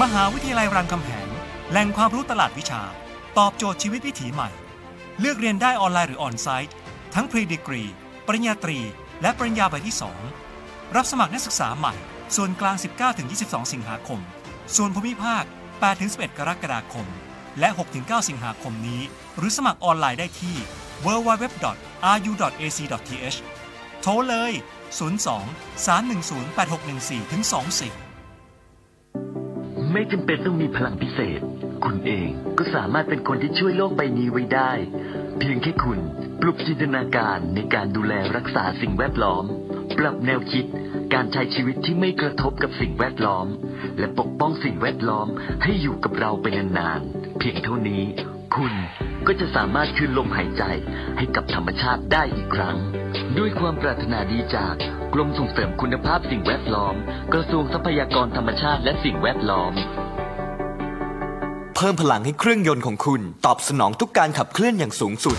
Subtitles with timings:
[0.00, 1.28] มหาวิทยาลัยรามคำแหง
[1.70, 2.82] แหล่งความรู้ตลาดวิชา
[3.38, 4.50] ตอบโจทย์ชีวิตวิถีใหม่
[5.20, 6.74] เลือกเรียนได้ออนไลน์หรือออนไซต์
[7.14, 7.82] ทั้งพรีดีกรี
[8.26, 8.78] ปริญญาตรี
[9.22, 9.96] และปริญญาใบที่
[10.44, 11.94] 2 รับสมัครนักศึกษาใหม่
[12.36, 12.76] ส่วนกลาง
[13.24, 14.20] 19-22 สิงหาคม
[14.76, 15.44] ส่วนภูมิภาค
[15.90, 17.06] 8-11 กรกฎาคม
[17.58, 19.02] และ 6-9 สิงหาคมนี้
[19.36, 20.56] หรือสมัครออนไลน์ได้ที่
[21.04, 21.68] www.ru.ac.th
[24.02, 24.52] โทรเลย
[25.18, 28.11] 02 310 8614ถึง24
[29.92, 31.40] ไม่จำเป็นต้องมีพลังพิเศษ
[31.84, 32.28] คุณเอง
[32.58, 34.72] ก็สามารถเป็นคนที่ช่วยโลกใบนี้ไว้ได้
[35.38, 35.98] เพียงแค่คุณ
[36.40, 39.44] ปลุกจินตนาการในการดูแลรักษาสิ่งแวดล้อม
[39.98, 40.64] ปรับแนวคิด
[41.14, 43.46] การใช้ชีวิตที่ไม่กระทบกับสิ่งแวดล้อม
[43.98, 45.28] และปกป้องสิ่งแวดล้อม
[45.62, 46.46] ให้อยู่กับเราไป
[46.78, 48.02] นานๆเพียงเท่านี้
[48.54, 48.74] คุณ
[49.26, 50.62] ก็จะสามารถคืนลมหายใจ
[51.18, 52.76] ให้กับธรรมชาติได้อีกครั้ง
[53.38, 54.74] ด้วยความปรารถนาดีจาก
[55.14, 56.94] กรมส่งเสริมคุณภาพสิ่งแวดล้อม
[57.32, 59.72] กระทรวงทรัพยากรธรรมชาติและสิ่งแวดล้อม
[61.76, 65.38] เพิ่มพลังให้เครื่องยนต์ของคุณ ตอบสนองทุกการขับเคลื่อนอย่างสูงสุด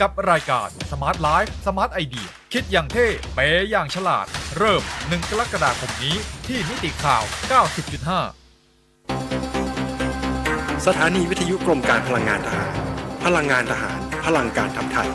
[0.00, 7.22] กับรายการ Smart Life Smart Idea คิดอย่างเท่เป๋อย่างฉลาด เริ่ม 1 กรกฎาคมนี้ที่มิติข่าว
[8.44, 12.72] 90.5 สถานีวิทยุกรมการพลังงานทหาร
[13.24, 15.08] พลังงานทหาร พลังการทำไทย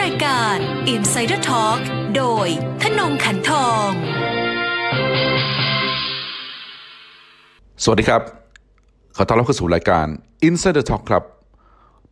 [0.00, 0.56] รายการ
[0.94, 1.80] Insider Talk
[2.16, 2.46] โดย
[2.82, 3.90] ธนงขันทอง
[7.84, 8.43] สวัสดีครับ
[9.18, 10.06] ขอต้อนรับเข้าสู่รายการ
[10.48, 11.24] Insider Talk ครับ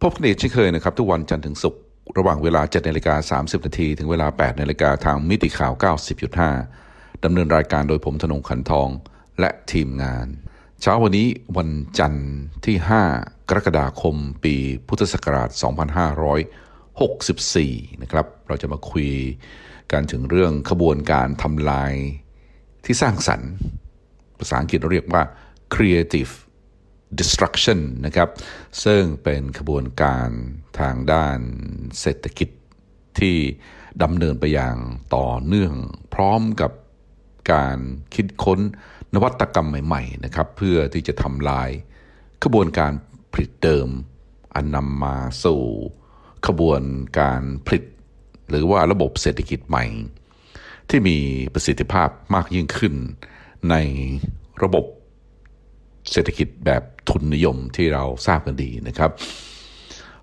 [0.01, 1.81] พบกันอีกเช่นเคยนะครับ ทุกวันจันทร์ถึงศุกร์
[2.19, 5.73] ระหว่างเวลา7นาฬิกา30 นาที ถึงเวลา8นาฬิกาทางมิติข่าว
[6.49, 8.89] 90.5 ดำเนินรายการโดยผมธนงขันทอง
[9.41, 10.27] และทีมงาน
[10.81, 12.31] เช้าวันนี้วันจันทร์
[12.67, 12.77] ที่
[13.15, 14.55] 5 กรกฎาคม ปี
[14.89, 15.51] พุทธศักราช
[16.75, 19.11] 2564 นะครับ เราจะมาคุย
[19.93, 21.93] กันถึงเรื่องขบวนการทำลาย
[22.85, 23.51] ที่สร้างสรรค์
[24.39, 25.23] ภาษาอังกฤษเราเรียกว่า
[25.75, 26.33] creative
[27.19, 28.29] destruction นะครับ
[28.85, 30.29] ซึ่งเป็นขบวนการ
[30.81, 31.39] ทางด้าน
[32.01, 32.49] เศรษฐกิจ
[33.19, 33.37] ที่
[34.03, 34.77] ดำเนินไปอย่าง
[35.17, 35.75] ต่อเนื่อง
[36.15, 36.73] พร้อมกับ
[37.53, 37.79] การ
[38.15, 38.61] คิดค้น
[39.15, 41.71] นวัตกรรมใหม่ๆนะครับ เพื่อที่จะทำลาย
[42.45, 42.93] ขบวนการ
[43.33, 43.89] ผลิตเดิม
[44.55, 45.63] อันนำมาสู่
[46.47, 46.83] ขบวน
[47.19, 47.85] การผลิต
[48.51, 49.85] หรือว่าระบบเศรษฐกิจใหม่
[50.89, 51.17] ที่มี
[51.55, 52.95] ประสิทธิภาพมากยิ่งขึ้น
[53.71, 53.77] ใน
[54.63, 54.85] ระบบ
[56.11, 59.11] เศรษฐกิจแบบทุนนิยมที่เราทราบกันดีนะครับ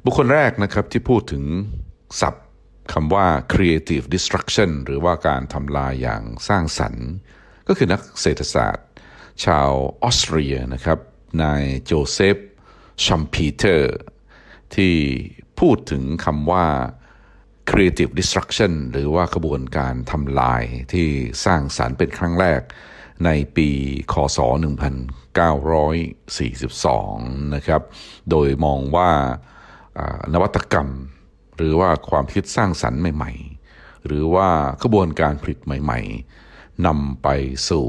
[0.03, 1.43] บุคคลแรกนะครับที่พูดถึง
[2.21, 2.47] ศัพท์
[2.93, 7.07] คำว่า creative destruction หรือว่าการทำลายอย่างสร้างสรรค์
[7.67, 8.87] ก็คือนักเศรษฐศาสตร์
[9.45, 9.69] ชาว
[10.03, 10.99] ออสเตรียนะครับ
[11.43, 12.37] นายโจเซฟ
[13.05, 13.95] ชัมพีเตอร์
[14.75, 14.95] ที่
[15.59, 16.65] พูดถึงคำว่า
[17.69, 20.63] creative destruction หรือว่าขบวนการทำลาย
[20.93, 21.07] ที่
[21.45, 22.61] สร้างสารรค์เป็นครั้งแรก
[23.25, 23.69] ในปี
[24.13, 24.39] คศ
[26.39, 27.81] 1942 นะครับ
[28.29, 29.11] โดยมองว่า
[30.33, 30.89] นวัตกรรม
[31.55, 33.31] หรือว่าความคิดสร้างสรรค์ใหม่
[33.69, 34.47] ๆ หรือว่า
[34.83, 35.99] ขบวนการผลิตใหม่
[36.43, 37.27] ๆนำไป
[37.69, 37.87] สู่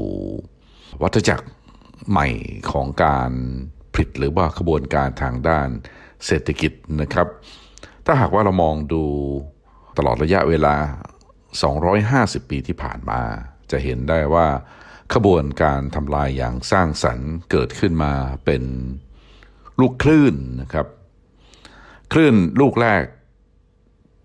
[1.01, 1.47] วัฏจักร
[2.09, 2.27] ใหม่
[2.71, 3.31] ของการ
[3.93, 5.69] ผลิตหรือว่าขบวนการทางด้าน
[6.25, 6.71] เศรษฐกิจ
[7.01, 7.27] นะครับ
[8.05, 9.03] ถ้าหากว่าเรามองดู
[9.97, 10.75] ตลอดระยะเวลา
[11.63, 13.21] 250 ปีที่ผ่านมา
[13.71, 14.47] จะเห็นได้ว่า
[15.13, 18.13] ขบวนการทำลายอย่างสร้างสรรค์เกิดขึ้นมา
[18.45, 18.63] เป็น
[19.79, 20.87] ลูกคลื่นนะครับ
[22.11, 23.03] คลื่นลูกแรก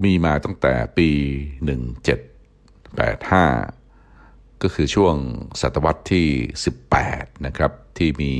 [0.04, 1.10] มีมาตั้งแต่ปี
[3.46, 5.16] 1785 ก็คือช่วง
[5.60, 6.28] ศตวรรษที่
[6.86, 8.34] 18 นะครับ ที่มี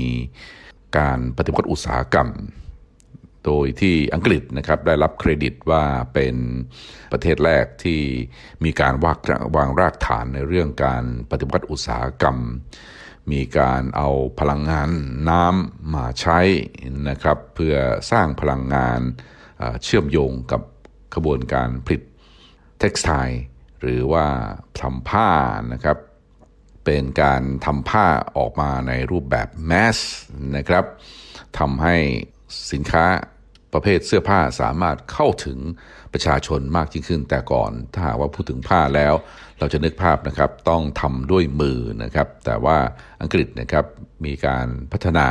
[0.98, 2.28] การปฏิวัติอุตสาหกรรม
[3.46, 5.84] โดยที่อังกฤษนะครับได้รับเครดิตว่า
[6.14, 6.36] เป็น
[7.12, 8.00] ประเทศแรกที่
[8.64, 9.18] มีการวาง
[9.56, 12.38] วางรากฐานในเรื่องการปฏิวัติอุตสาหกรรม
[13.32, 14.08] มีการเอา
[14.40, 14.90] พลังงาน
[15.28, 16.38] น้ำมาใช้
[17.08, 17.76] นะครับเพื่อ
[18.10, 19.00] สร้างพลังงาน
[19.82, 20.62] เชื่อมโยงกับ
[21.14, 22.02] ขบวนการผลิต
[22.78, 23.10] เท็กซ์ไท
[23.80, 24.26] หรือว่า
[24.80, 25.30] ทำผ้า
[25.72, 25.98] นะครับ
[26.84, 28.06] เป็นการทำผ้า
[28.36, 29.98] ออกมาในรูปแบบแมส
[30.56, 30.84] นะครับ
[31.58, 31.96] ทำให้
[32.72, 33.04] สินค้า
[33.72, 35.58] ประเภทเสื้อผ้าสามารถเข้าถึง
[36.12, 39.14] ประชาชนมากยิ่งขึ้น แต่ก่อนถ้าหากว่าพูดถึงผ้าแล้ว
[39.58, 42.78] เราจะนึกภาพนะครับต้องทำด้วยมือนะครับ แต่ว่า
[43.20, 43.84] อังกฤษนะครับ
[44.24, 45.28] มีการพัฒนา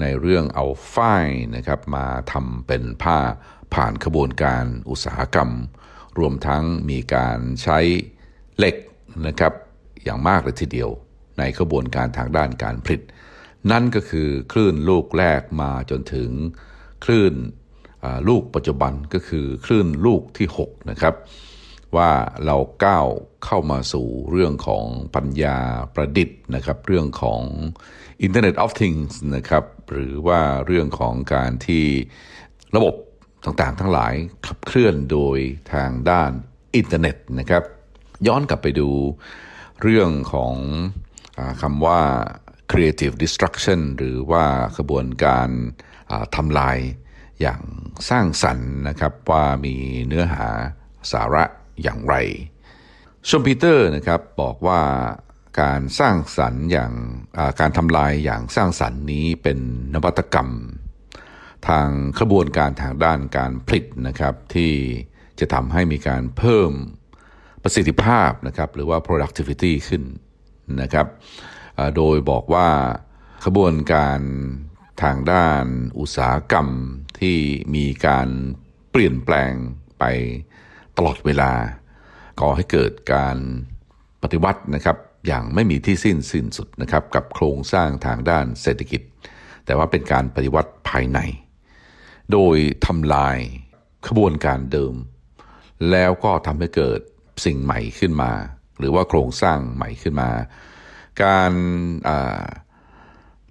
[0.00, 1.26] ในเรื่องเอาฝ้าย
[1.56, 3.18] นะครับมาทำเป็นผ้า
[3.74, 5.50] ผ่านขบวนการอุตสาหกรรม
[6.18, 7.78] รวมทั้งมีการใช้
[8.58, 8.76] เหล็ก
[9.26, 9.52] นะครับ
[10.04, 10.90] อย่างมากเลยทีเดียว
[11.38, 13.02] ในขบวนการทางด้านการผลิต
[13.70, 16.30] นั่นก็คือคลื่นลูกแรกมาจนถึง
[17.06, 17.34] คลื่น
[18.28, 21.14] ลูกปัจจุบันก็คือคลื่นลูกที่ 6 นะครับ
[21.96, 22.10] ว่า
[22.46, 23.06] เราก้าว
[23.44, 25.58] เข้ามาสู่เรื่องของปัญญา
[25.94, 27.42] ประดิษฐ์นะครับ เรื่องของ
[28.26, 31.86] Internet of Things นะครับ หรือว่าเรื่องของการที่
[32.76, 32.94] ระบบ
[33.44, 34.14] ต่างๆ ทั้งหลาย
[34.46, 35.38] ขับเคลื่อนโดย
[35.72, 36.30] ทางด้าน
[36.76, 37.64] อินเทอร์เน็ตนะครับ
[38.26, 38.90] ย้อนกลับไปดู
[39.82, 40.54] เรื่องของ
[41.38, 42.00] อคำว่า
[42.72, 44.44] creative destruction หรือว่า
[44.76, 45.48] ขบวนการ
[46.36, 46.78] ทำลาย
[47.40, 47.60] อย่าง
[48.10, 49.74] สร้างสรรค์นะครับว่ามี
[50.06, 50.46] เนื้อหา
[51.12, 51.44] สาระ
[51.82, 52.14] อย่างไร
[53.28, 54.82] ชมปีเตอร์นะครับบอกว่า
[55.60, 56.92] การสร้างสรรค์อย่าง
[57.60, 59.58] การทำลายอย่างสร้างสรรค์นี้เป็น
[59.94, 60.50] นวัตกรรม
[61.68, 61.88] ทาง
[62.20, 64.72] ขบวนการทางด้านการผลิตนะครับที่
[65.40, 66.70] จะทำให้มีการเพิ่ม
[67.62, 70.02] ประสิทธิภาพนะครับหรือว่า productivity ขึ้น
[70.82, 71.06] นะครับ
[71.96, 72.68] โดยบอกว่า
[73.44, 74.20] ขบวนการ
[75.02, 75.64] ทางด้าน
[75.98, 76.68] อุตสาหกรรม
[77.20, 77.38] ที่
[77.74, 78.28] มีการ
[78.90, 79.52] เปลี่ยนแปลง
[79.98, 80.04] ไป
[80.96, 81.52] ตลอดเวลา
[82.40, 83.36] ก่อให้เกิดการ
[84.22, 84.96] ปฏิวัตินะครับ
[85.26, 89.02] อย่างไม่มีที่สิ้นสิ้นสุดนะครับกับโครงสร้างทางด้านเศรษฐกิจ
[89.64, 91.18] แต่ว่าเป็นการปฏิวัติภายใน
[92.32, 92.56] โดย
[92.86, 93.38] ทำลาย
[94.08, 94.94] ขบวนการเดิม
[95.90, 97.00] แล้วก็ทำให้เกิด
[97.44, 98.32] สิ่งใหม่ขึ้นมา
[98.78, 100.30] หรือว่าโครงสร้างใหม่ขึ้นมา
[101.24, 101.52] การ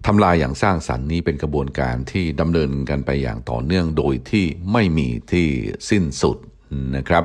[0.05, 5.47] ทำลายอย่างสร้างสรรค์นี้เป็นกระบวนการที่ดำเนินกันไปอย่างต่อเนื่องโดยที่ไม่มีที่
[5.89, 6.37] สิ้นสุด
[6.95, 7.23] นะครับ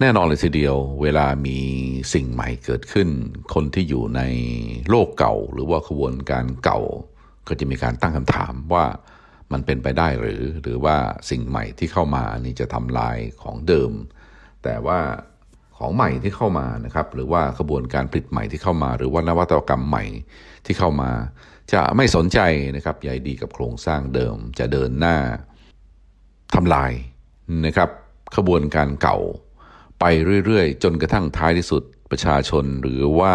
[0.00, 1.58] แน่นอนเลยทีเดียว เวลามี
[2.14, 3.08] สิ่งใหม่เกิดขึ้น
[3.54, 4.22] คนที่อยู่ใน
[4.88, 6.80] โลกเก่า หรือว่าขบวนการเก่า
[7.48, 8.84] ก็จะมีการตั้งคำถามว่า
[9.52, 10.96] มันเป็นไปได้หรือ หรือว่า
[11.30, 13.92] สิ่งใหม่ที่เข้ามานี่จะทำลายของเดิม
[14.64, 15.00] แต่ว่า
[15.80, 20.04] ของใหม่ที่เข้ามานะครับ หรือว่าขบวนการผลิตใหม่ที่เข้ามา หรือว่านวัตกรรมใหม่
[20.66, 21.10] ที่เข้ามา
[21.72, 22.38] จะไม่สนใจ
[22.76, 25.16] นะครับใยดีกับโครงสร้างเดิม จะเดินหน้า
[26.54, 26.92] ทำลาย
[27.66, 27.90] นะครับ
[28.36, 29.18] ขบวนการเก่า
[30.00, 30.04] ไป
[30.46, 33.32] เรื่อยๆ จนกระทั่งท้ายที่สุดประชาชนหรือว่า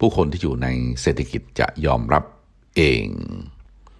[0.00, 0.68] ผู้คนที่อยู่ใน
[1.02, 2.24] เศรษฐกิจจะยอมรับ
[2.76, 3.06] เอง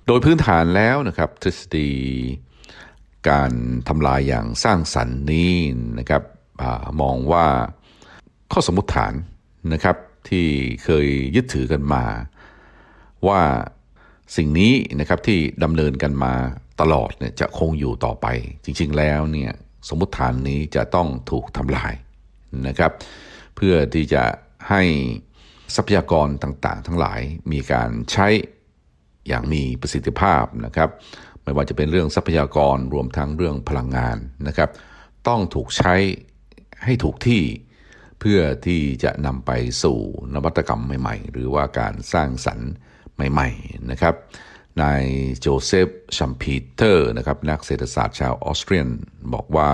[0.06, 1.91] โดยพื้นฐานแล้วนะครับทฤษฎี
[3.29, 3.53] การ
[3.89, 5.55] ทำลายอย่างสร้างสรรค์นี้
[5.99, 6.23] นะครับ
[6.62, 6.65] อ
[7.00, 7.47] มองว่า
[8.53, 9.15] ข้อสมมติฐาน
[9.73, 9.97] นะครับ
[10.29, 10.47] ที่
[10.85, 11.06] เคย
[11.37, 12.05] ยึดถือกันมา
[13.27, 13.41] ว่า
[14.37, 16.35] สิ่งนี้นะครับที่ดำเนินกันมา
[16.81, 18.27] ตลอดเนี่ยจะคงอยู่ต่อไป
[18.65, 19.53] จริง ๆ แล้วเนี่ย
[19.89, 21.93] สมมติฐานนี้จะต้องถูกทำลาย
[22.67, 22.93] นะครับ
[23.56, 24.25] เพื่อที่จะ
[24.69, 24.83] ให้
[25.77, 27.21] ทรัพยากรต่างๆ ทั้งหลาย
[27.53, 28.29] มีการใช้
[29.29, 30.89] อย่างมีประสิทธิภาพนะครับ
[31.43, 34.17] ไม่ว่าจะเป็นเรื่องทรัพยากรรวมทั้งเรื่องพลังงาน
[34.49, 34.71] นะครับ
[35.29, 35.95] ต้องถูกใช้
[36.85, 37.43] ให้ถูกที่
[38.20, 39.50] เพื่อที่จะนำไป
[39.82, 39.99] สู่
[40.35, 42.70] นวัตกรรมใหม่ ๆ หรือว่าการสร้างสรรค์
[43.32, 44.15] ใหม่ ๆ นะครับ
[44.82, 45.05] นาย
[45.38, 48.88] โจเซฟชัมพีเตอร์นะครับนักเศรษฐศาสตร์ชาวออสเตรียน
[49.35, 49.70] บอกว่า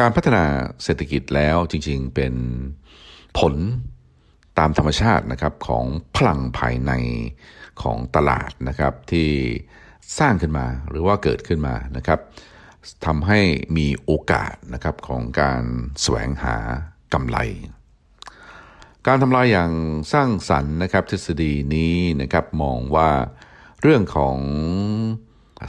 [0.00, 0.44] การพัฒนา
[0.82, 2.34] เศรษฐกิจแล้วจริงๆเป็น
[3.38, 3.54] ผล
[4.58, 5.84] ตามธรรมชาตินะครับของ
[6.16, 6.92] พลังภายใน
[7.82, 9.28] ของตลาดนะครับที่
[10.18, 12.20] สร้างขึ้นมาหรือว่าเกิดขึ้นมานะครับ
[13.06, 13.40] ทำให้
[13.76, 15.62] มีโอกาสนะครับของการ
[16.02, 16.56] แสวงหา
[17.14, 17.38] กำไร
[19.10, 19.72] การทำลายอย่าง
[20.12, 23.10] สร้างสรรค์นะครับ ทฤษฎีนี้นะครับมองว่า
[23.82, 24.38] เรื่องของ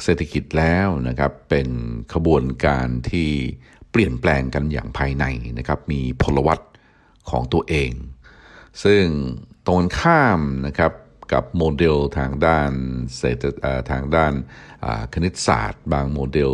[0.03, 1.70] เศรษฐกิจแล้วนะครับเป็น
[2.13, 3.29] ขบวนการที่
[3.91, 5.25] เปลี่ยนแปลงกันอย่างภายใน
[5.58, 6.60] นะครับมีพลวัต
[7.29, 7.91] ของตัวเอง
[8.84, 9.03] ซึ่ง
[9.67, 10.94] ตรงข้ามนะครับ
[11.34, 12.72] กับโมเดลทางด้าน
[13.17, 13.44] เศรษฐ
[13.91, 14.34] ทางด้าน
[15.13, 16.53] คณิตศาสตร์ บางโมเดล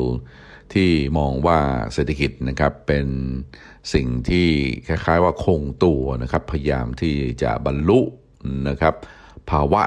[0.74, 1.60] ที่มองว่า
[1.94, 3.08] เศรษฐกิจนะครับเป็น
[3.94, 4.48] สิ่งที่
[4.88, 8.00] คล้ายๆว่าคงตัวนะครับพยายามที่จะบรรลุ
[8.70, 8.96] นะครับ
[9.50, 9.84] ภาวะ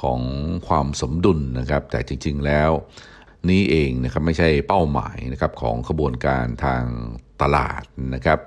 [0.00, 0.20] ของ
[0.68, 2.70] ความสมดุลนะครับ แต่จริง ๆแล้ว
[3.50, 6.84] นี้เองนะครับไม่ใช่เป้าหมายนะครับของขบวนการทาง
[7.42, 7.82] ตลาด
[8.14, 8.38] นะครับ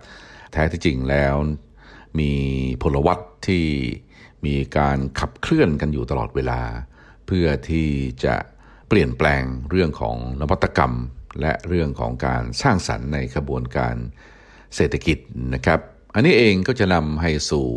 [0.51, 1.36] แท้ที่จริงแล้ว
[2.19, 2.31] มี
[2.81, 3.65] พลวัตที่
[4.45, 6.62] มีการขับเคลื่อนกันอยู่ตลอดเวลา
[7.27, 7.89] เพื่อที่
[8.25, 8.36] จะ
[8.89, 10.93] เปลี่ยนแปลงเรื่องของนวัตกรรม
[11.42, 13.96] และเรื่องของการสร้างสรรค์ในขบวนการ
[14.75, 15.18] เศรษฐกิจ
[15.54, 15.80] นะครับ
[16.13, 17.68] อันนี้เองก็จะนำให้สู่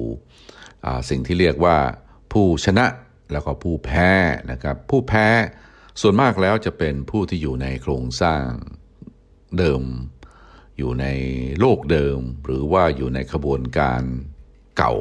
[1.11, 1.79] สิ่งที่เรียกว่า
[2.33, 2.87] ผู้ชนะ
[3.33, 4.11] แล้วก็ผู้แพ้
[4.51, 5.27] นะครับ ผู้แพ้
[6.01, 8.47] ส่วนมากแล้วจะเป็นผู้ที่อยู่ในโครงสร้าง
[9.59, 9.83] เดิม
[10.79, 11.07] อยู่ใน
[11.61, 14.03] โลกเดิม หรือว่าอยู่ในขบวนการ
[14.79, 14.95] เก่า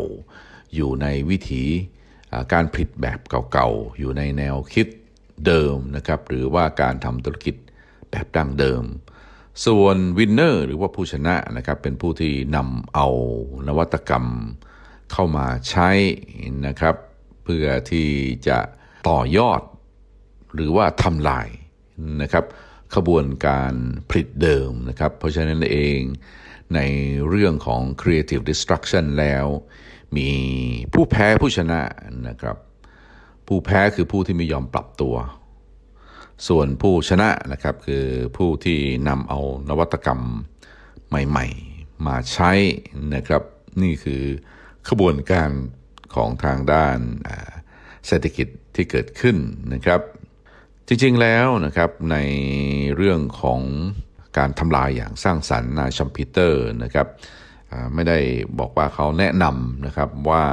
[0.76, 1.64] อยู่ในวิถี
[2.54, 3.20] การผลิตแบบ
[3.54, 4.88] เก่าๆ อยู่ในแนวคิด
[5.48, 7.56] เดิมนะครับ หรือว่าการทำธุรกิจ
[8.12, 8.84] แบบดั้งเดิม
[9.66, 13.08] ส่วนวินเนอร์หรือว่าผู้ชนะนะครับเป็นผู้ที่นำเอา
[13.68, 14.26] นวัตกรรม
[15.12, 15.90] เข้ามาใช้
[16.68, 16.96] นะครับ
[17.44, 18.10] เพื่อที่
[18.48, 18.58] จะ
[19.10, 19.62] ต่อยอด
[20.54, 21.48] หรือว่าทำลาย
[22.22, 22.46] นะครับ
[22.96, 23.74] ขบวนการ
[24.10, 26.00] ผลิตเดิมนะครับ เพราะฉะนั้นเอง
[26.76, 26.80] ใน
[27.30, 29.46] เรื่องของ creative destruction แล้ว
[30.18, 30.30] มี
[30.94, 31.82] ผู้แพ้ผู้ชนะ
[32.28, 32.58] นะครับ
[33.48, 35.16] ผู้แพ้คือผู้ที่ไม่ยอมปรับตัว
[36.48, 38.06] ส่วนผู้ชนะนะครับคือ
[38.38, 39.40] ผู้ที่นำเอา
[39.70, 40.22] นวัตกรรม
[41.08, 42.52] ใหม่ ๆ มาใช้
[43.16, 43.44] นะครับ
[43.82, 44.24] นี่คือ
[44.90, 45.50] ขบวนการ
[46.16, 46.98] ของทางด้าน
[48.08, 49.38] เศรษฐกิจที่เกิดขึ้น
[49.74, 50.02] นะครับ
[50.88, 52.18] จริงๆแล้วนะครับใน
[52.96, 53.62] เรื่องของ
[54.38, 57.08] การทำลายอย่างสร้างสรรค์นายชัมพีเตอร์นะครับ
[57.94, 58.20] ไม่ได้
[58.60, 60.44] บอกว่าเขาแนะนำนะครับว่า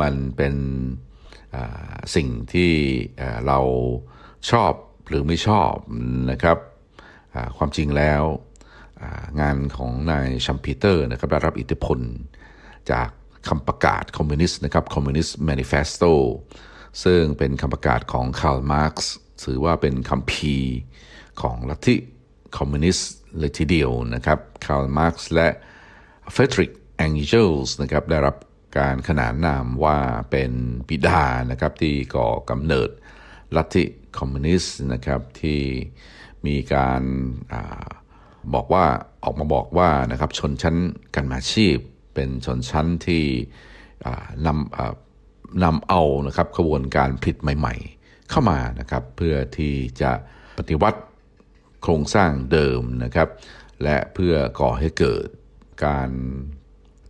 [0.00, 0.54] มันเป็น
[2.14, 2.72] สิ่งที่
[3.46, 3.58] เรา
[4.50, 4.72] ชอบ
[5.08, 5.72] หรือไม่ชอบ
[6.30, 6.58] นะครับ
[7.56, 8.22] ความจริงแล้ว
[9.40, 11.98] งานของนายชัมพีเตอร์นะครับได้รับอิทธิพล
[12.90, 13.08] จาก
[13.48, 16.02] คำประกาศคอมมิวนิสต์นะครับ Communist Manifesto
[17.04, 19.12] ซึ่งเป็นคำประกาศของคาร์ลมาร์กซ์
[19.44, 20.72] ถือว่าเป็นคัมภีร์
[21.42, 21.96] ของลัทธิ
[22.58, 25.48] คอมมิวนิสต์เลยทีเดียวนะครับคาร์ลมาร์กซ์และ
[26.32, 28.36] เฟดริกแองเจลส์นะครับได้รับ
[28.78, 29.98] การขนานนามว่า
[30.30, 30.52] เป็น
[30.88, 32.90] บิดานะครับที่ก่อกำเนิด
[33.56, 33.84] ลัทธิ
[34.18, 35.60] คอมมิวนิสต์นะครับที่
[36.46, 37.02] มีการ
[37.52, 37.88] อา
[38.54, 38.84] บอกว่า
[39.24, 40.76] ออกมาบอกว่านะครับชนชั้น
[41.14, 41.76] กันมาชีพ
[42.14, 43.24] เป็นชนชั้นที่
[44.46, 50.12] นำนำเอานะครับขบวนการผลิตใหม่ ๆ เข้ามานะครับเพื่อที่จะ
[50.58, 51.00] ปฏิวัติ
[51.82, 53.28] โครงสร้างเดิมนะครับ
[53.82, 55.26] และเพื่อก่อให้เกิด
[55.86, 56.10] การ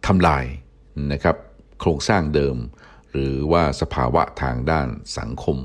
[0.06, 0.44] ทำลาย
[1.12, 1.37] นะครับ
[1.80, 2.56] โครงสร้างเดิม
[3.11, 5.58] หรือว่าสภาวะทางด้านสังคม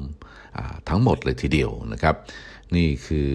[0.90, 2.16] ทั้งหมดเลยทีเดียวนะครับ
[2.76, 3.34] นี่คือ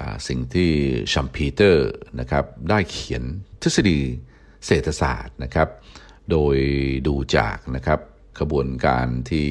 [0.00, 0.70] อสิ่งที่
[1.12, 1.90] ชัมพีเตอร์
[2.20, 3.22] นะครับได้เขียน
[3.62, 3.98] ทฤษฎี
[4.66, 5.68] เศรษฐศาสตร์นะครับ
[6.30, 6.56] โดย
[7.06, 8.00] ดูจากนะครับ
[8.40, 9.48] ขบวนการที่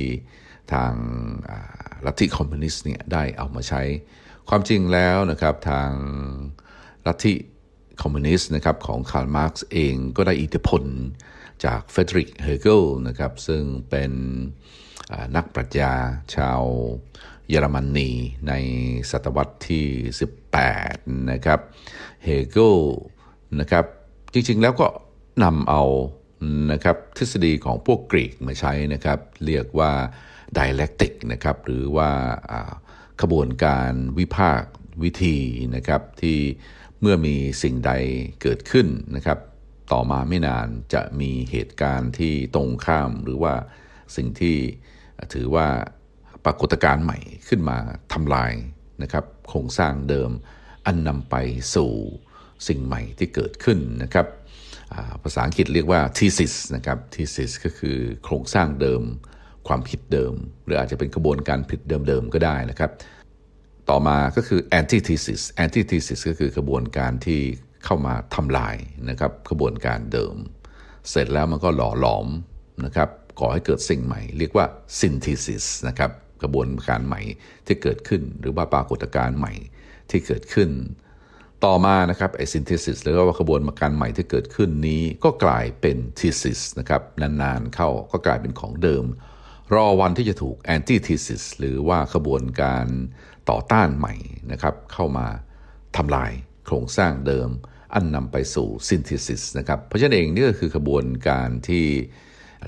[0.73, 0.93] ทาง
[2.05, 3.81] ลัทธิคอมมิวนิสต์เนี่ยได้เอามาใช้
[4.49, 5.91] ความจริงแล้วนะครับทาง
[7.07, 7.33] ลัทธิ
[8.01, 10.83] คอมมิวนิสต์นะครับของคาร์ลมาร์กซ์เองก็ได้อิทธิพล
[11.65, 14.11] จากเฟดริกเฮเกลนะครับซึ่งเป็น
[15.35, 15.93] นักปรัชญา
[16.35, 16.61] ชาว
[17.49, 18.09] เยอรมนี
[18.47, 18.53] ใน
[19.11, 19.85] ศตวรรษที่
[20.57, 21.59] 18 นะครับ
[22.23, 22.77] เฮเกล
[23.59, 23.85] นะครับ
[24.33, 24.87] จริงๆแล้วก็
[25.43, 25.83] นำเอา
[26.71, 29.91] นะครับทฤษฎีของพวกกรีกมาใช้นะครับเรียกว่า
[30.57, 32.09] dialectic นะครับหรือว่า
[32.51, 32.73] อ่า
[33.21, 34.71] ขบวนการวิพากษ์
[35.03, 35.37] วิธี
[35.75, 36.39] นะครับที่
[37.01, 37.91] เมื่อมีสิ่งใด
[38.41, 39.39] เกิดขึ้นนะครับ
[39.91, 43.53] ต่อมาไม่นานจะมีเหตุการณ์ที่ตรงข้ามหรือว่า
[44.15, 44.57] สิ่งที่
[45.33, 45.67] ถือว่า
[46.45, 47.77] ปรากฏการณ์ใหม่ขึ้นมา
[48.13, 48.51] ทำลาย
[49.03, 50.29] นะครับโครงสร้างเดิม
[50.85, 51.35] อันนำไป
[51.75, 51.91] สู่
[52.67, 54.27] สิ่งใหม่ที่เกิดขึ้นนะครับ
[55.23, 59.01] ภาษาอังกฤษเรียกว่า thesis นะครับ thesis ก็คือโครงสร้างเดิม
[59.67, 60.33] ความผิดเดิม
[60.65, 62.91] หรืออาจจะเป็นกระบวนการผิดเดิมๆก็ได้นะครับ
[63.89, 67.41] ต่อมาก็คือ antithesis antithesis ก็คือกระบวนการที่
[67.85, 68.75] เข้ามาทำลาย
[69.09, 70.35] นะครับกระบวนการเดิม
[71.09, 72.27] เสร็จแล้วมันก็หล่อหลอม
[72.85, 73.09] นะครับ
[73.39, 74.65] ก่อให้เกิดสิ่งใหม่ เรียกว่า
[74.99, 76.11] synthesis นะครับ
[76.43, 77.21] กระบวนการใหม่
[77.65, 79.53] ที่เกิดขึ้นหรือว่าปรากฏการณ์ใหม่
[80.09, 80.69] ที่เกิดขึ้น
[81.65, 89.05] ต่อมานะครับไอ้ synthesis หรือว่ากระบวนการใหม่ที่เกิดขึ้นนี้ก็กลายเป็น thesis นะครับนานๆเข้าก็กลายเป็นของเดิม
[89.73, 92.85] รอวันที่จะถูก antithesis หรือว่าขบวนการ
[93.49, 94.15] ต่อต้านใหม่
[94.51, 95.27] นะครับเข้ามา
[95.97, 96.31] ทำลาย
[96.65, 97.49] โครงสร้างเดิม
[97.93, 101.85] อันนำไปสู่ synthesis นะครับเพราะฉะนั้นเองนี่ก็คือขบวนการที่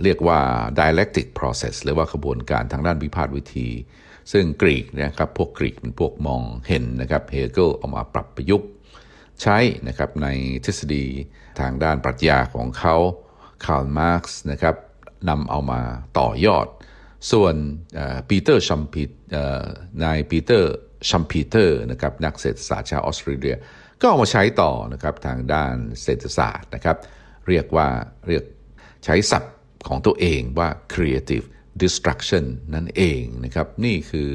[0.03, 0.39] เรียกว่า
[0.79, 3.69] dialectic process หรือว่าขบวนการทางด้านวิพากษ์วิธี
[4.31, 8.67] ซึ่งกรีกนะครับพวกกรีกเป็นพวกมองเห็นนะครับเฮเกลเอามาปรับประยุกต์
[9.41, 9.57] ใช้
[9.87, 10.27] นะครับใน
[10.65, 11.05] ทฤษฎี
[11.59, 12.95] ทางด้านปรัชญาของเขา
[13.65, 14.75] คาร์ลมาร์กซ์นะครับ
[15.29, 15.81] นำเอามา
[16.19, 16.67] ต่อยอด
[17.31, 17.55] ส่วน
[18.29, 19.03] ปีเตอร์ชัมพี
[20.03, 20.73] นายปีเตอร์
[21.09, 23.55] ชัมพีเตอร์นะครับนักเศรษฐศาสตร์ชาวออสเตรเลีย
[24.01, 26.97] ก็เอามาใช้ต่อนะครับทางด้านเศรษฐศาสตร์นะครับ
[27.47, 27.87] เรียกว่า
[28.27, 28.43] เรียก
[29.05, 29.53] ใช้ศัพท์
[29.87, 31.45] ของตัวเองว่า creative
[31.81, 34.31] destruction นั่นเองนะครับ นี่คือ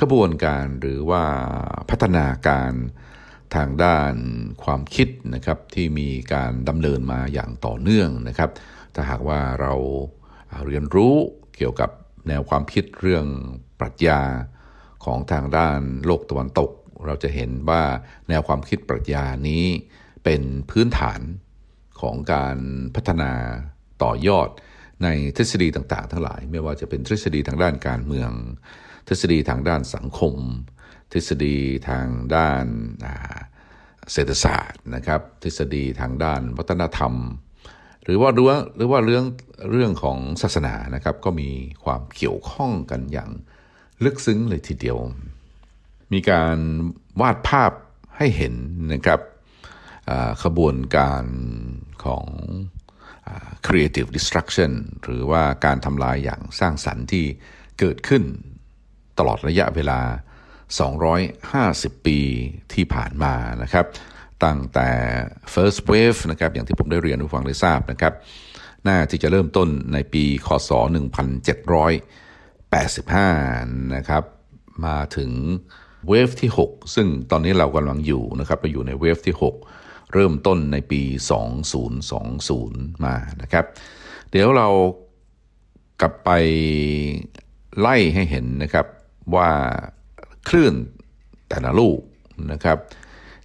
[0.00, 1.24] ขบวนการหรือว่า
[1.90, 2.72] พัฒนาการ
[3.56, 4.14] ทางด้าน
[4.64, 8.50] ความคิดนะครับที่มีการดำเนินมาอย่างต่อเนื่องนะครับ
[8.94, 9.74] ถ้าหากว่าเรา
[10.66, 11.14] เรียนรู้
[11.56, 11.90] เกี่ยวกับ
[12.28, 13.26] แนวความคิดเรื่อง
[13.80, 14.20] ปรัชญา
[15.04, 16.70] ของทางด้านโลกตะวันตก
[17.06, 17.82] เราจะเห็นว่า
[18.28, 19.64] แนวความคิดปรัชญานี้
[20.24, 21.20] เป็นพื้นฐาน
[22.00, 22.56] ของการ
[22.94, 23.32] พัฒนา
[24.02, 24.48] ต่อยอด
[25.02, 28.30] ในทฤษฎีต่างๆ ทั้งหลาย ไม่ว่าจะเป็นทฤษฎีทางด้านการเมือง
[29.08, 30.34] ทฤษฎีทางด้านสังคม
[31.12, 31.56] ทฤษฎี
[31.88, 32.64] ทางด้าน
[34.12, 37.14] เศรษฐศาสตร์นะครับ ทฤษฎีทางด้านวัฒนธรรม
[38.04, 39.24] หรือว่าเรื่องหรือว่าเรื่อง
[39.70, 41.50] เรื่องของศาสนานะครับ ก็มี
[41.84, 43.30] ความเกี่ยวข้องกันอย่าง
[44.04, 44.98] ลึกซึ้งเลยทีเดียว
[46.12, 46.56] มีการ
[47.20, 47.72] วาดภาพ
[48.16, 48.54] ให้เห็น
[48.92, 49.20] นะครับ
[50.44, 51.24] ขบวนการ
[52.04, 52.24] ของ
[53.66, 54.72] creative destruction
[55.04, 57.24] หรือว่าการทำลายอย่างสร้างสรรค์ที่
[57.78, 58.22] เกิดขึ้น
[59.18, 60.00] ตลอดระยะเวลา
[60.78, 62.18] 250 ปี
[62.74, 63.86] ที่ผ่านมานะครับ
[64.44, 64.90] ตั้งแต่
[65.54, 68.12] first wave นะครับ อย่างที่ผมได้เรียนให้ฟังได้ทราบนะครับ
[68.86, 70.70] น่าที่จะเริ่มต้นในปี คศ
[72.32, 74.24] 1785 นะครับ
[74.86, 75.30] มาถึง
[76.08, 79.44] เวฟที่ 6 ซึ่งตอนนี้เรากำลังอยู่นะครับเราอยู่ในเวฟที่ 6
[80.12, 81.02] เริ่มต้นในปี
[81.82, 83.64] 2020 มานะครับ
[84.30, 84.68] เดี๋ยวเรา
[86.00, 86.30] กลับไป
[87.80, 88.86] ไล่ให้เห็นนะครับ
[89.34, 89.50] ว่า
[90.48, 90.74] คลื่น
[91.48, 92.00] แต่ละลูก
[92.52, 92.78] นะครับ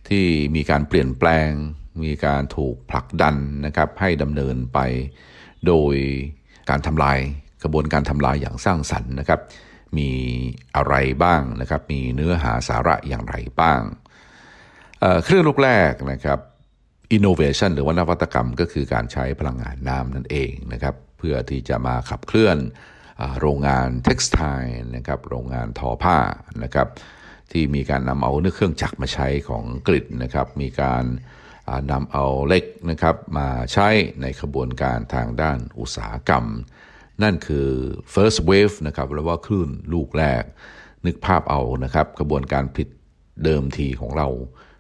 [0.08, 1.51] ที่มีการเปลี่ยนแปลง
[2.03, 4.79] มีการถูกผลักดันนะครับ ให้ดำเนินไป
[5.67, 5.96] โดย
[6.70, 7.20] การทำลาย
[7.63, 9.39] กระบวนการทำลายอย่างสร้างสรรค์นะครับ
[9.98, 10.10] มี
[10.75, 13.82] อะไรบ้างนะครับ มีเนื้อหาสาระอย่างไรบ้าง
[15.24, 16.39] เครื่องลูกแรกนะครับ
[17.17, 22.57] innovation หรือว่านวัตกรรมก็คือการใช้พลังงานน้ำนั่นเองนะครับ เพื่อที่จะมาขับเคลื่อน
[23.39, 24.39] โรงงานเท็กซ์ไท
[24.95, 26.17] นะครับโรงงานทอผ้า
[26.63, 26.88] นะครับ
[27.51, 31.03] ที่มีการนำเอาเนื้อเครื่องจักรมาใช้ของกรีฑนะครับ มีการ
[31.91, 33.88] นำเอาเหล็กนะครับมาใช้
[34.22, 36.45] ในขบวนการทางด้านอุตสาหกรรม
[37.24, 37.67] นั่นคือ
[38.13, 40.43] first wave นะครับหรือว่าคลื่นลูกแรก
[41.05, 42.89] นึกภาพเอานะครับกระบวนการผลิต
[43.43, 44.27] เดิมทีของเรา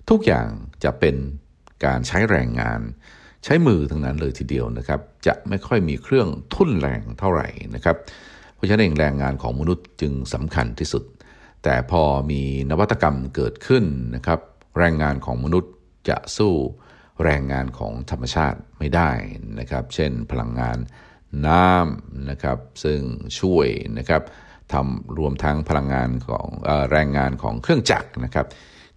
[0.09, 0.47] ทุกอย่าง
[0.83, 1.15] จะเป็น
[1.85, 2.81] การใช้แรงงาน
[3.43, 7.95] ใช้มือทั้งนั้นเลยทีเดียวนะครับ จะไม่ค่อยมีเครื่องทุ่นแรงเท่าไหร่นะครับ
[8.55, 11.03] เพราะฉะนั้นเองแรงงานของมนุษย์จึงสำคัญที่สุด
[11.63, 13.83] แต่พอมีนวัตกรรมเกิดขึ้น
[14.15, 14.39] นะครับ
[14.77, 15.71] แรงงานของมนุษย์
[16.09, 16.53] จะสู้
[17.23, 19.11] แรงงานของธรรมชาติไม่ได้
[19.59, 20.77] นะครับ เช่นพลังงาน
[21.47, 22.99] น้ำนะครับ ซึ่ง
[23.39, 23.67] ช่วย
[23.97, 24.21] นะครับ
[24.73, 28.47] ทำรวมทั้งพลังงานของอแรงงานของเครื่องจักรนะครับ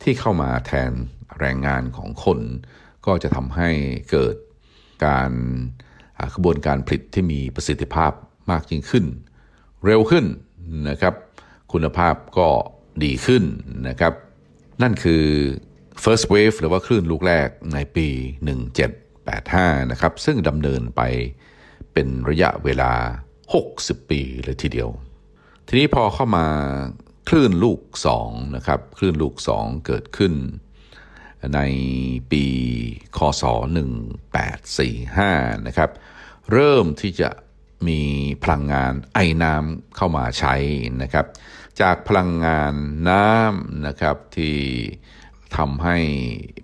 [0.02, 0.92] ที่เข้ามาแทน
[1.40, 2.40] แรงงานของคน
[3.06, 3.70] ก็จะทำให้
[4.11, 4.37] เกิด
[5.06, 5.30] การ
[6.35, 8.12] กระบวนการผลิตที่มีประสิทธิภาพ
[8.50, 9.04] มากยิ่งขึ้น
[9.85, 10.24] เร็วขึ้น
[10.90, 11.14] นะครับ
[11.72, 12.48] คุณภาพก็
[13.04, 13.44] ดีขึ้น
[13.88, 14.12] นะครับ
[14.82, 15.24] นั่นคือ
[16.02, 18.09] first wave หรือว่าคลื่นลูกแรกในปี
[18.94, 21.02] 1785 นะครับ ซึ่งดำเนินไป
[21.92, 22.92] เป็นระยะเวลา
[23.52, 24.88] 60 ปีเลยทีเดียว
[25.66, 26.46] ทีนี้พอเข้ามา
[27.29, 27.81] คลื่นลูก
[28.19, 30.33] 2นะครับ คลื่นลูก2เกิดขึ้น
[31.55, 31.61] ใน
[32.31, 32.45] ปี
[33.17, 33.43] คศ
[34.75, 35.91] 1845 นะครับ
[36.53, 37.31] เริ่มที่จะ
[37.89, 38.01] มี
[38.43, 40.55] พลังงานไอ้น้ำเข้ามาใช้
[41.03, 41.27] นะครับ
[41.81, 42.75] จากพลังงาน
[43.09, 44.57] น้ำนะครับที่
[45.57, 45.97] ทำให้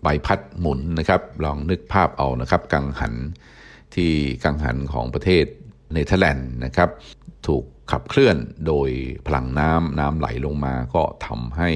[0.03, 3.14] ใบพัดหมุนนะครับ ลองนึกภาพเอานะครับ กังหัน
[3.94, 4.12] ที่
[4.44, 5.46] กังหันของประเทศ
[5.92, 6.90] เนเธอร์แลนด์นะครับ
[7.46, 8.90] ถูก ขับเคลื่อนโดย
[9.26, 11.70] พลังน้ำน้ำไหลลงมาก็ทำให้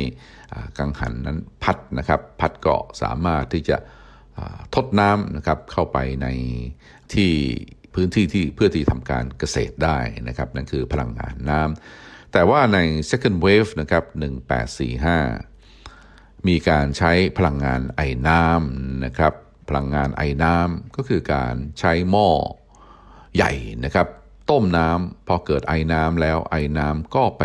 [0.79, 3.77] กังหันนั้นพัดนะครับ พัดก็สามารถที่จะ
[4.75, 6.27] ทดน้ำนะครับเข้าไปใน
[7.15, 7.31] ที่
[7.95, 12.79] พื้นที่ที่เพื่อที่ทำการเกษตรได้นะครับนั่นคือพลังงานน้ำแต่ว่าใน
[13.11, 14.05] second wave นะครับ
[14.87, 19.35] 1845 มีการใช้พลังงานไอ้น้ำนะครับ
[19.69, 22.29] พลังงานไอ้น้ำก็คือการใช้หม้อ
[23.37, 23.53] ใหญ่
[23.85, 24.07] นะครับ
[24.51, 27.43] ต้มน้ำพอเกิดไอ้น้ำแล้วไอ้น้ำก็ไป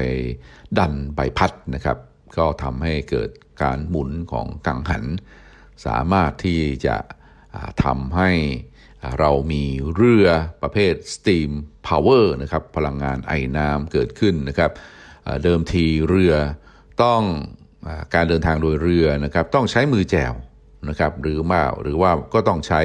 [0.78, 1.98] ดันใบพัดนะครับ
[2.38, 3.30] ก็ทำให้เกิด
[3.62, 5.06] การหมุนของกังหัน
[5.86, 6.98] สามารถที่จะ
[7.84, 8.32] ทำให้
[9.20, 9.64] เรามี
[9.96, 10.28] เรือ
[10.62, 11.52] ประเภท steam
[11.88, 14.72] power นะครับพลังงานไอ้น้ำเกิดขึ้นนะครับ
[15.44, 16.34] เดิมทีเรือ
[17.04, 17.22] ต้อง
[18.14, 20.34] การเดินทางโดยเรือนะครับต้องใช้มือแจว
[20.90, 22.82] นะครับหรือว่าหรือว่าก็ต้องใช้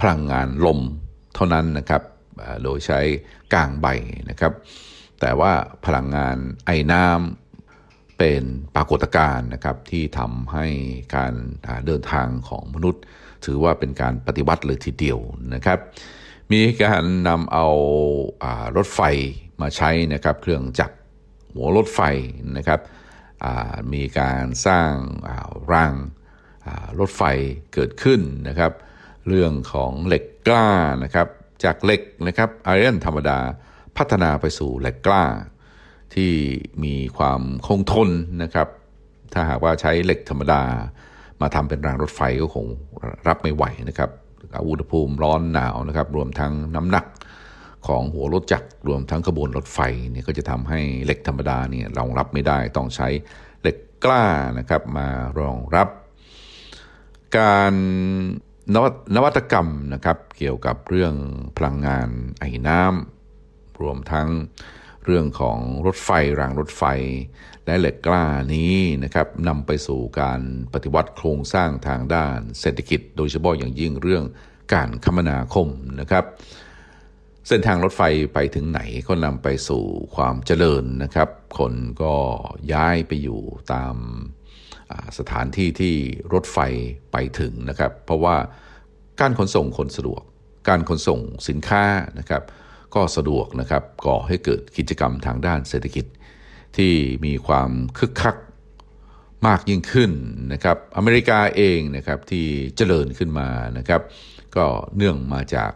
[0.00, 0.80] พลังงานลม
[1.34, 2.02] เท่านั้นนะครับ
[2.62, 3.00] โดยใช้
[3.54, 3.86] กางใบ
[4.30, 4.52] นะครับ
[5.20, 5.52] แต่ว่า
[5.84, 8.42] พลังงานไอ้น้ำเป็น
[8.74, 10.66] ปรากฏการณ์นะครับที่ทำให้
[11.16, 11.32] การ
[11.86, 13.02] เดินทางของมนุษย์
[13.44, 15.18] ถือว่าเป็นการปฏิวัติเลยทีเดียว
[15.54, 15.78] นะครับ
[16.52, 17.66] มีการนำเอา
[18.42, 19.00] อารถไฟ
[19.60, 20.96] มาใช้นะครับเครื่องจักร
[21.54, 22.00] หัวรถไฟ
[22.56, 22.80] นะครับ
[23.92, 24.92] มีการสร้าง
[25.72, 25.94] ราง
[26.98, 27.22] รถไฟ
[27.74, 28.72] เกิดขึ้นนะครับ
[29.28, 30.68] เรื่องของเหล็กกล้า
[31.04, 31.28] นะครับ
[31.64, 33.38] จากเหล็กนะครับไอรอนธรรมดา
[33.96, 35.24] พัฒนาไปสู่เหล็กกล้า
[36.14, 36.32] ทที่
[36.84, 38.10] มีความคงทน
[38.42, 38.68] นะครับ
[39.32, 40.62] ถ้าหากว่าใช้เหล็กธรรมดา
[41.40, 42.66] มาทำเป็นรางรถไฟก็คง
[43.28, 44.10] รับไม่ไหวนะครับ
[44.68, 47.06] อุณหภูมิร้อนหนาวนะครับ รวมทั้งน้ำหนัก
[47.86, 49.78] ของหัวรถจักรรวมทั้งขบวนรถไฟ
[50.10, 53.08] เนี่ยก็จะทำให้เหล็กธรรมดาเนี่ยรองรับไม่ได้ต้องใช้
[53.62, 54.24] เหล็กกล้า
[54.58, 55.08] นะครับมา
[55.40, 55.88] รองรับ
[57.38, 57.74] การ
[58.72, 61.14] นวัตนวัตกรรมนะครับเกี่ยวกับเรื่อง
[61.56, 62.08] พลังงาน
[62.40, 64.28] ไอ้น้ำรวมทั้ง
[65.04, 66.82] เรื่องของรถไฟรางรถไฟ
[67.66, 68.24] และเหล็กกล้า
[68.54, 70.40] นี้นะครับนำไปสู่การ
[70.72, 74.24] ปฏิวัติโครงสร้างทางด้านเศรษฐกิจ โดยเฉพาะอย่างยิ่งเรื่อง
[74.72, 75.68] การคมนาคม
[76.00, 76.24] นะครับ
[77.48, 78.02] เส้นทางรถไฟ
[78.34, 79.84] ไปถึงไหนก็นำไปสู่
[80.16, 82.14] ความเจริญนะครับ คนก็
[82.72, 83.40] ย้ายไปอยู่
[83.72, 83.96] ตาม
[85.18, 85.94] สถานที่ที่
[86.32, 86.58] รถไฟ
[87.12, 88.36] ไปถึงนะครับ เพราะว่า
[89.20, 90.22] การขนส่งคนสะดวก
[90.68, 91.84] การขนส่งสินค้า
[92.18, 92.42] นะครับ
[92.94, 96.06] ก็สะดวกนะครับก่อให้เกิดกิจกรรมทางด้านเศรษฐกิจ
[96.76, 96.92] ที่
[97.24, 98.36] มีความคึกคัก
[99.46, 100.10] มากยิ่งขึ้น
[100.52, 104.02] นะครับ อเมริกาเองนะครับที่เจริญขึ้นมานะครับ
[104.56, 105.72] ก็เนื่องมาจาก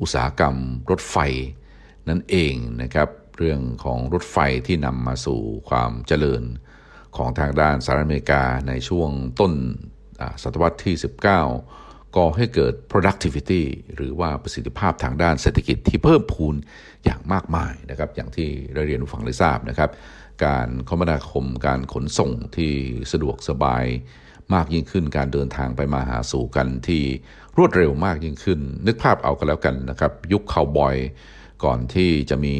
[0.00, 0.56] อุตสาหกรรม
[0.90, 1.16] รถไฟ
[2.08, 3.08] นั่นเองนะครับ
[3.38, 6.42] เรื่องของรถไฟที่นำมาสู่ความเจริญ
[7.16, 9.52] ของทางด้านสหรัฐอเมริกาในช่วงต้น
[10.42, 13.62] ศตวรรษที่ 19 ก่อให้เกิด productivity
[13.96, 16.54] หรือว่าประสิทธิภาพทางด้านเศรษฐกิจที่เพิ่มพูน
[17.04, 19.90] อย่างมากมายนะครับ อย่างที่เราเรียนฟังได้ทราบนะครับ
[20.44, 22.72] การคมนาคมการขนส่งที่
[23.12, 23.84] สะดวกสบาย
[24.54, 27.02] มากยิ่งขึ้น การเดินทางไปมาหาสู่กันที่
[27.58, 30.96] รวดเร็วมากยิ่งขึ้น นึกภาพเอากันแล้วกันนะครับ ยุคคาวบอย
[31.64, 32.56] ก่อนที่จะมี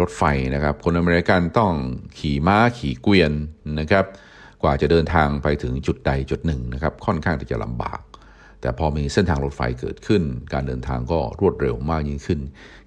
[0.00, 0.22] รถไฟ
[0.54, 1.72] นะครับ คนอเมริกันต้อง
[2.18, 3.32] ขี่ม้าขี่เกวียน
[3.80, 4.04] นะครับ
[4.62, 8.00] กว่าจะเดินทางไปถึงจุดใดจุดหนึ่งนะครับ ค่อนข้างที่จะลำบาก
[8.60, 12.40] แต่พอมีเส้นทางรถไฟเกิดขึ้น การเดินทางก็รวดเร็วมากยิ่งขึ้น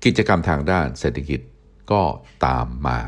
[0.06, 1.42] กิจกรรมทางด้านเศรษฐกิจ
[1.92, 2.02] ก็
[2.46, 3.00] ตามมา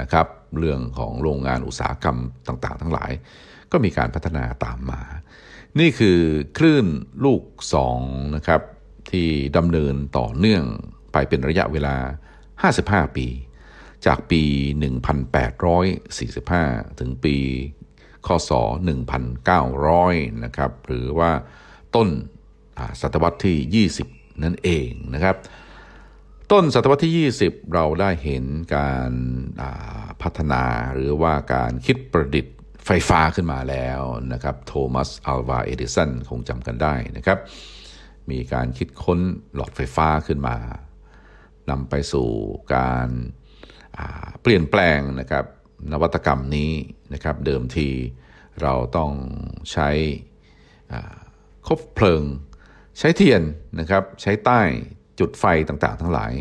[0.00, 0.26] นะครับ
[0.58, 3.10] เรื่องของโรงงานอุตสาหกรรมต่างๆ ทั้งหลาย
[3.72, 5.02] ก็มีการพัฒนาตามมา
[5.78, 6.18] นี่คือ
[6.58, 6.86] คลื่น
[7.24, 7.42] ลูก
[7.92, 8.60] 2นะครับ
[9.10, 10.64] ที่ดำเนินต่อเนื่อง
[11.16, 11.96] ไปเป็นระยะเวลา
[12.56, 13.26] 55 ปี
[14.06, 14.42] จากปี
[16.10, 17.36] 1845 ถึงปี
[18.26, 18.50] คศ
[19.66, 21.30] 1900 นะครับ หรือว่า
[21.94, 22.08] ต้น
[23.00, 25.36] ศตวรรษที่ 20 นั่นเองนะครับ
[26.52, 28.44] ต้นศตวรรษที่ 20 เราได้เห็น
[28.76, 29.12] การ
[30.22, 34.00] พัฒนาหรือว่าการคิดประดิษฐ์ไฟฟ้าขึ้นมาแล้ว
[34.32, 37.38] นะครับโทมัสอัลวาเอดิสันคงจำกันได้นะครับ
[38.30, 39.20] มีการคิดค้น
[39.54, 40.56] หลอดไฟฟ้าขึ้นมา
[41.70, 42.28] นำไปสู่
[42.74, 43.08] การ
[44.42, 45.44] เปลี่ยนแปลงนะครับ
[45.92, 46.72] นวัตกรรมนี้
[47.12, 47.88] นะครับเดิมที
[48.62, 49.12] เราต้อง
[49.72, 49.88] ใช้
[51.66, 52.22] คบเพลิง
[52.98, 53.42] ใช้เทียน
[53.80, 54.60] นะครับใช้ใต้
[55.20, 56.32] จุดไฟต่างๆ ทั้งหลาย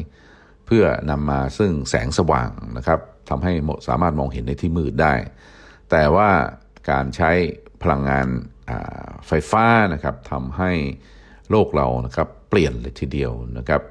[0.65, 3.53] เพื่อนำมาซึ่งแสงสว่างนะครับทำให้
[3.87, 5.13] สามารถมองเห็นในที่มืดได้
[5.91, 6.29] แต่ว่า
[6.89, 7.31] การใช้
[7.83, 8.27] พลังงาน
[9.27, 10.71] ไฟฟ้านะครับทำให้
[11.51, 13.81] โลกเรานะครับเปลี่ยนเลยทีเดียวนะครับ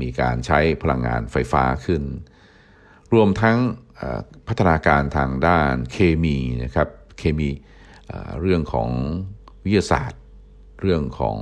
[0.00, 2.02] มีการใช้พลังงานไฟฟ้าขึ้น
[3.14, 3.58] รวมทั้ง
[4.48, 6.88] พัฒนาการทางด้านเคมีนะครับ
[7.18, 7.48] เคมี
[8.40, 8.90] เรื่องของ
[9.64, 10.22] วิทยาศาสตร์
[10.80, 11.38] เรื่องของ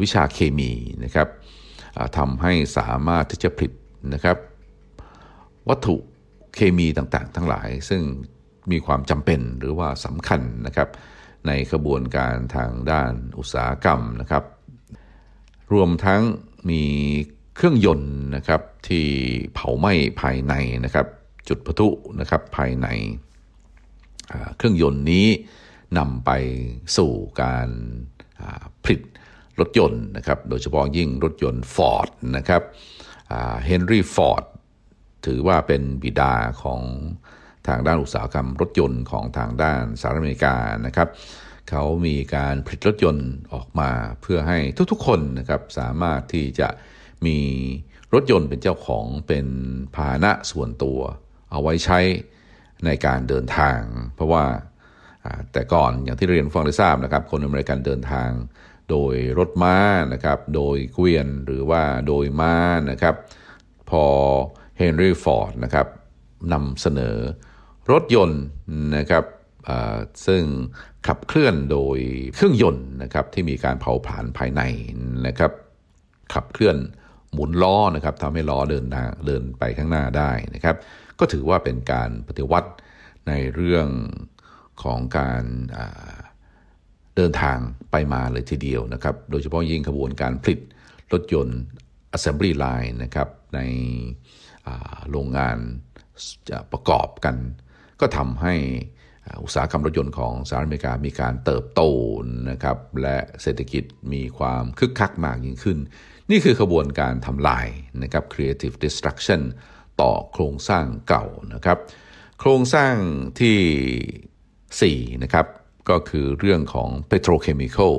[0.00, 0.72] วิชาเคมี
[1.04, 1.28] นะครับ
[2.16, 3.72] ทำให้สามารถที่จะผลิต
[4.14, 4.36] นะครับ
[5.68, 5.96] วัตถุ
[6.54, 8.02] เคมีต่างๆ ทั้งหลาย ซึ่ง
[8.70, 10.88] มีความจำเป็นหรือว่าสำคัญนะครับ
[11.46, 14.44] ในกระบวนการทางด้านอุตสาหกรรมนะครับ
[15.72, 16.22] รวมทั้ง
[16.70, 16.84] มี
[17.56, 19.06] เครื่องยนต์นะครับที่
[19.54, 21.06] เผาไหม้ภายในนะครับ
[21.48, 21.88] จุดพทุ
[22.20, 22.86] นะครับภายใน
[24.56, 25.26] เครื่องยนต์นี้
[25.98, 26.30] นำไป
[26.96, 27.68] สู่การ
[28.84, 29.00] ผลิต
[29.60, 32.62] รถยนต์นะครับโดยเฉพาะยิ่งรถยนต์ฟอร์ดนะครับ
[33.66, 34.44] เฮนรี่ฟอร์ด
[35.26, 36.80] ถือว่าเป็นบิดาของ
[37.68, 40.54] ทางด้านอุตสาหกรรมรถยนต์ของทางด้านสหรัฐอเมริกา
[40.86, 41.08] นะครับ
[41.70, 44.58] เขามีการผลิตรถยนต์ออกมาเพื่อให้
[44.92, 46.68] ทุกๆคนนะครับสามารถที่จะ
[47.26, 47.38] มี
[48.14, 49.46] รถยนต์เป็นเจ้าของเป็น
[49.94, 51.00] พาหนะส่วนตัว
[51.50, 51.98] เอาไว้ใช้
[52.84, 53.80] ในการเดินทาง
[54.14, 54.44] เพราะว่า
[55.52, 58.30] แต่ก่อนอย่างที่เรียนฟังได้ทราบนะครับ คนอเมริกันเดินทาง
[58.90, 59.76] โดยรถม้า
[60.12, 62.54] นะครับ โดยเกวียนหรือว่าโดยม้า
[62.90, 63.14] นะครับ
[63.90, 64.04] พอ
[64.78, 65.86] เฮนรี่ฟอร์ดนะครับ
[66.52, 67.16] นำเสนอ
[67.90, 68.42] รถยนต์
[68.96, 69.24] นะครับ
[70.26, 70.42] ซึ่ง
[71.06, 71.98] ขับเคลื่อนโดย
[72.34, 74.62] เครื่องยนต์นะครับที่มีการเผาผลาญภายใน
[75.26, 75.52] นะครับ
[76.34, 76.76] ขับเคลื่อน
[77.32, 78.84] หมุนล้อนะครับทำให้ล้อเดิน
[79.26, 80.76] เดินไปข้างหน้าได้นะครับ
[81.18, 82.70] ก็ถือว่าเป็นการปฏิวัติ
[83.28, 83.88] ในเรื่อง
[84.82, 85.42] ของการ
[87.16, 87.58] เดินทาง
[87.90, 90.60] ไปมาเลยทีเดียวนะครับ โดยเฉพาะยิ่งขบวนการผลิต
[91.12, 91.60] รถยนต์
[92.16, 93.60] assembly line นะครับใน
[95.10, 95.56] โรงงาน
[96.50, 97.36] จะประกอบกัน
[98.00, 98.54] ก็ทำให้
[99.42, 101.82] อุตสาหกรรมรถยนต์ของสหรัฐอเมริกามีการเติบโต
[102.50, 105.78] นะครับและเศรษฐกิจมีความคึกคักมากยิ่งขึ้น
[106.30, 107.66] นี่คือขบวนการทำลาย
[108.02, 109.42] นะครับ creative destruction
[110.00, 111.78] ต่อโครงสร้างเก่านะครับ
[112.40, 112.94] โครงสร้าง
[113.40, 115.46] ที่4นะครับ
[115.90, 117.94] ก็คือเรื่องของ petrochemical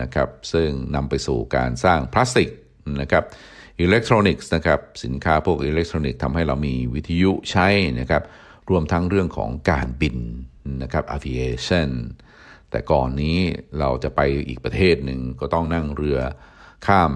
[0.00, 2.50] นะครับซึ่งนำไปสู่การสร้างพลาสติก
[3.00, 3.24] นะครับ
[3.80, 7.68] อิเล็กทรอนิกส์นะครับสินค้าพวกอิเล็กทรอนิกส์ทำให้เรามีวิทยุใช้
[8.00, 8.22] นะครับ
[8.70, 10.16] รวมทั้งเรื่องของการบิน
[10.82, 11.90] นะครับ aviation
[12.70, 13.38] แต่ก่อนนี้
[13.78, 16.18] เราจะไปอีกประเทศหนึ่งก็ต้องนั่งเรือ
[16.86, 17.12] ข้าม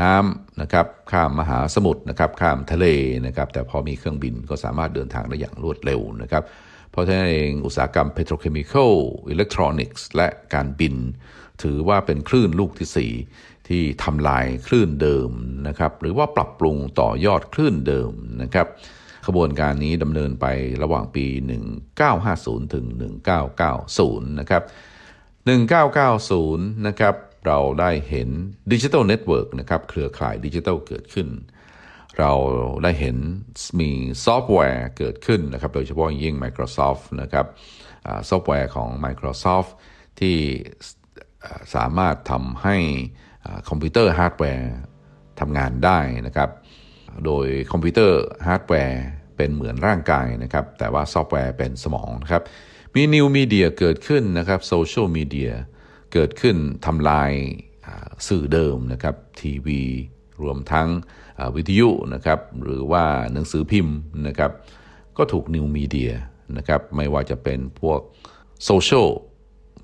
[0.00, 2.86] น้ำนะครับ ข้ามมหาสมุทรนะครับ ข้ามทะเล
[3.26, 6.42] นะครับ แต่พอมีเครื่องบินก็สามารถเดินทางได้อย่างรวดเร็วนะครับ
[6.90, 8.92] เพราะฉะนั้นเองอุตสาหกรรม petrochemical
[9.34, 10.94] electronics และการบิน
[11.62, 15.30] ถือว่าเป็นคลื่นลูกที่ 4 ที่ทำลายคลื่นเดิม
[15.68, 18.10] นะครับ หรือว่าปรับปรุงต่อยอดคลื่นเดิม
[18.42, 18.66] นะครับ
[19.28, 20.46] ขบวนการนี้ดำเนินไป
[20.82, 21.26] ระหว่างปี
[21.98, 22.86] 1950 ถึง
[23.58, 24.62] 1990 นะครับ
[25.54, 27.14] 1990 นะครับ
[27.46, 28.28] เราได้เห็น
[28.72, 31.28] digital network นะครับ เครือข่ายดิจิทัลเกิดขึ้น
[32.18, 32.32] เรา
[32.82, 33.16] ได้เห็น
[33.80, 33.90] มี
[34.24, 37.46] ซอฟต์แวร์เกิดขึ้นนะครับ โดยเฉพาะยิ่ง Microsoft นะครับ
[38.28, 39.70] ซอฟต์แวร์ของ Microsoft
[40.20, 40.36] ที่
[41.74, 42.76] สามารถทำให้
[43.68, 44.72] คอมพิวเตอร์ฮาร์ดแวร์
[45.40, 46.50] ทำงานได้นะครับ
[47.26, 49.02] โดยคอมพิวเตอร์ฮาร์ดแวร์
[49.38, 52.42] เป็นเหมือนร่างกายนะครับ แต่ว่าซอฟต์แวร์เป็นสมองนะครับ
[52.94, 55.50] มี new media เกิดขึ้นนะครับโซเชียลมีเดีย
[56.12, 57.32] เกิดขึ้นทำลาย
[58.28, 59.82] สื่อเดิมนะครับทีวี
[60.42, 60.88] รวมทั้ง
[61.56, 63.96] วิทยุนะครับหรือว่าหนังสือพิมพ์
[64.26, 64.50] นะครับ
[65.16, 66.12] ก็ถูก new media
[66.56, 68.00] นะครับไม่ว่าจะเป็นพวก
[68.64, 69.08] โซเชียล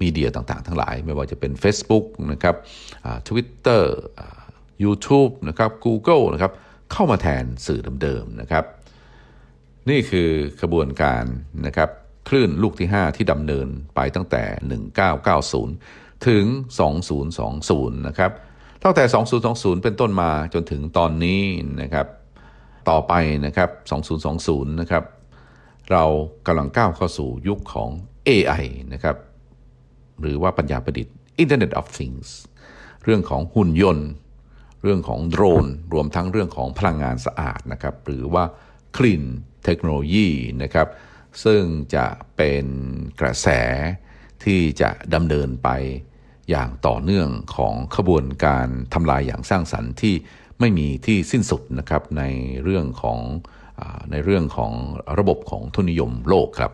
[0.03, 2.57] มีเดียต่างๆ ทั้งหลาย ไม่ว่าจะเป็น Facebook นะครับ
[3.29, 6.53] Twitter YouTube นะครับ Google นะครับ
[6.93, 8.65] เข้ามาแทนสื่อเดิมๆนะครับ
[9.91, 10.31] นี่คือ
[10.63, 11.25] ขบวนการ
[11.67, 11.91] นะครับ
[12.29, 14.45] คลื่นลูกที่ 5 ที่ดำเนินไปตั้งแต่
[15.33, 16.45] 1990 ถึง
[17.27, 18.33] 2020 นะครับ
[18.83, 19.05] ตั้งแต่
[19.45, 21.43] 2020 เป็นต้นมาจนถึงตอนนี้
[21.83, 22.07] นะครับ
[22.91, 23.13] ต่อไป
[23.47, 23.71] นะครับ
[24.25, 25.05] 2020 นะครับ
[25.91, 26.05] เรา
[26.47, 27.91] กำลังก้าวเข้าสู่ยุคของ
[28.29, 29.17] AI นะครับ
[30.21, 32.29] หรือว่าปัญญาประดิษฐ์ Internet of Things
[33.05, 34.09] เรื่องของหุ่นยนต์
[34.83, 38.45] เรื่องของโดรน รวมทั้งเรื่องของพลังงานสะอาดนะครับ หรือว่า
[38.97, 39.25] Clean
[39.67, 40.29] Technology
[40.63, 40.89] นะครับ
[41.45, 41.63] ซึ่ง
[41.95, 42.65] จะเป็น
[43.21, 43.49] กระแส
[44.45, 45.69] ที่จะดำเนินไป
[46.51, 50.15] อย่างต่อเนื่องของขบวนการทำลายอย่างสร้างสรรค์ที่
[50.61, 52.23] ไม่มีที่สิ้นสุดนะครับใน
[52.63, 53.19] เรื่องของ
[53.81, 54.73] อในเรื่องของ
[55.19, 56.73] ระบบของทุนนิยมโลกครับ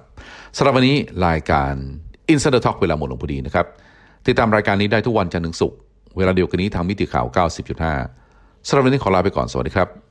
[0.57, 1.73] สำหรับวันนี้รายการ
[2.33, 3.67] Insider Talk เวลาหมดลงพอดีนะครับ
[4.27, 5.79] ติดตามรายการนี้ได้ทุกวันจันทร์ถึงศุกร์
[6.17, 7.27] เวลาเดียวกันนี้ทางมิติข่าว
[7.97, 10.10] 90.5สำหรับวันนี้ขอลาไปก่อนสวัสดีครับ